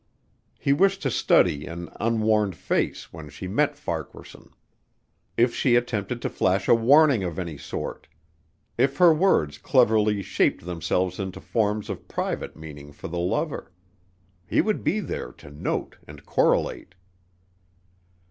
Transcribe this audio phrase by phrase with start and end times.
[0.57, 4.49] He wished to study an unwarned face when she met Farquaharson.
[5.37, 8.07] If she attempted to flash a warning of any sort;
[8.79, 13.71] if her words cleverly shaped themselves into forms of private meaning for the lover:
[14.47, 16.95] he would be there to note and correlate.